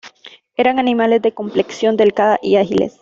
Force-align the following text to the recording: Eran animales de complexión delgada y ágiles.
Eran 0.57 0.79
animales 0.79 1.21
de 1.21 1.31
complexión 1.35 1.95
delgada 1.95 2.39
y 2.41 2.55
ágiles. 2.55 2.99